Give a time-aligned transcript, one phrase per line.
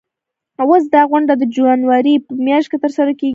[0.63, 3.29] اوس دا غونډه د جنوري په میاشت کې ترسره کیږي.